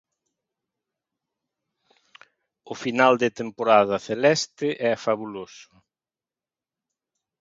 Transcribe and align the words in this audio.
O 2.71 2.73
final 2.83 3.13
de 3.23 3.29
temporada 3.39 4.03
celeste 4.07 4.67
é 4.91 4.93
fabuloso. 5.05 5.71